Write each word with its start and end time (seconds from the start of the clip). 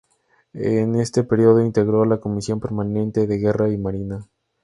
En 0.55 0.95
este 0.95 1.23
período 1.23 1.61
integró 1.63 2.05
la 2.05 2.17
Comisión 2.19 2.59
permanente 2.59 3.27
de 3.27 3.37
Guerra 3.37 3.69
y 3.69 3.77
Marina. 3.77 4.27